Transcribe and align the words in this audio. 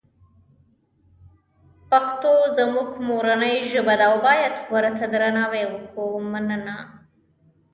پښتوزموږمورنی 1.89 3.55
ژبه 3.71 3.93
ده 3.99 4.05
اوبایدورته 4.13 5.05
درناوی 5.13 5.63
وکومننه 5.73 6.77